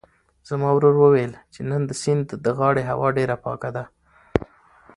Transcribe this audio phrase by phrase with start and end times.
[0.47, 3.83] زما ورور وویل چې نن د سیند د غاړې هوا ډېره پاکه ده.